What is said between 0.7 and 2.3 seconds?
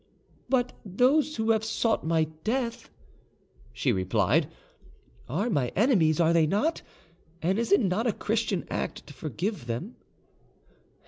those who have sought my